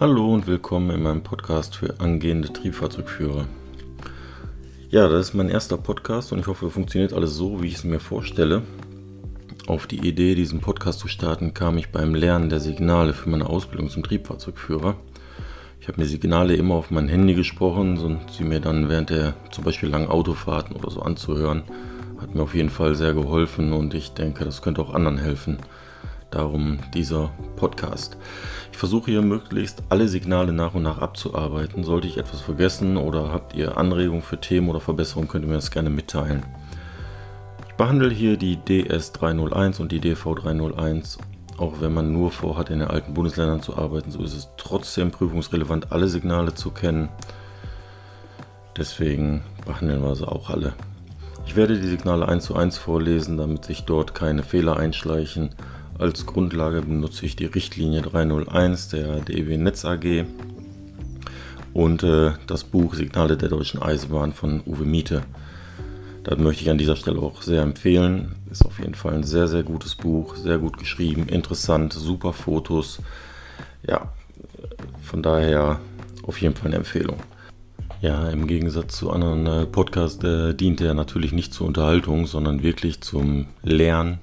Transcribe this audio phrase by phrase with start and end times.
[0.00, 3.44] Hallo und willkommen in meinem Podcast für angehende Triebfahrzeugführer.
[4.88, 7.84] Ja, das ist mein erster Podcast und ich hoffe, funktioniert alles so, wie ich es
[7.84, 8.62] mir vorstelle.
[9.66, 13.46] Auf die Idee, diesen Podcast zu starten, kam ich beim Lernen der Signale für meine
[13.46, 14.96] Ausbildung zum Triebfahrzeugführer.
[15.82, 19.34] Ich habe mir Signale immer auf mein Handy gesprochen und sie mir dann während der
[19.50, 21.64] zum Beispiel langen Autofahrten oder so anzuhören,
[22.22, 25.58] hat mir auf jeden Fall sehr geholfen und ich denke, das könnte auch anderen helfen.
[26.30, 28.16] Darum dieser Podcast.
[28.72, 31.84] Ich versuche hier möglichst alle Signale nach und nach abzuarbeiten.
[31.84, 35.56] Sollte ich etwas vergessen oder habt ihr Anregungen für Themen oder Verbesserungen, könnt ihr mir
[35.56, 36.42] das gerne mitteilen.
[37.68, 41.18] Ich behandle hier die DS301 und die DV301.
[41.58, 45.10] Auch wenn man nur vorhat, in den alten Bundesländern zu arbeiten, so ist es trotzdem
[45.10, 47.10] prüfungsrelevant, alle Signale zu kennen.
[48.78, 50.72] Deswegen behandeln wir sie auch alle.
[51.44, 55.50] Ich werde die Signale 1 zu 1 vorlesen, damit sich dort keine Fehler einschleichen
[56.00, 60.24] als Grundlage benutze ich die Richtlinie 301 der DEW Netz AG
[61.74, 65.22] und äh, das Buch Signale der Deutschen Eisenbahn von Uwe Miete.
[66.24, 68.36] Das möchte ich an dieser Stelle auch sehr empfehlen.
[68.50, 73.00] Ist auf jeden Fall ein sehr, sehr gutes Buch, sehr gut geschrieben, interessant, super Fotos.
[73.86, 74.12] Ja,
[75.02, 75.80] von daher
[76.22, 77.18] auf jeden Fall eine Empfehlung.
[78.00, 82.62] Ja, im Gegensatz zu anderen äh, Podcasts äh, dient er natürlich nicht zur Unterhaltung, sondern
[82.62, 84.18] wirklich zum Lernen,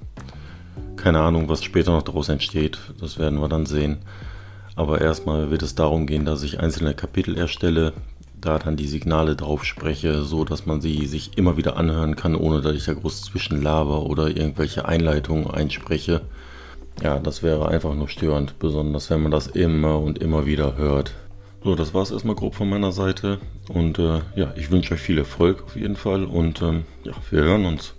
[1.08, 2.78] keine Ahnung, was später noch daraus entsteht.
[3.00, 3.96] Das werden wir dann sehen.
[4.76, 7.94] Aber erstmal wird es darum gehen, dass ich einzelne Kapitel erstelle,
[8.38, 12.34] da dann die Signale drauf spreche, so dass man sie sich immer wieder anhören kann,
[12.34, 16.20] ohne dass ich da groß zwischenlaber oder irgendwelche Einleitungen einspreche.
[17.02, 21.14] Ja, das wäre einfach nur störend, besonders wenn man das immer und immer wieder hört.
[21.64, 23.38] So, das war es erstmal grob von meiner Seite.
[23.70, 27.44] Und äh, ja, ich wünsche euch viel Erfolg auf jeden Fall und ähm, ja, wir
[27.44, 27.94] hören uns.